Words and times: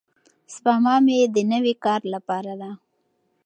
سپما 0.53 0.95
مې 1.05 1.17
د 1.35 1.37
نوي 1.51 1.73
کار 1.85 2.01
لپاره 2.13 2.53
ده. 2.61 2.71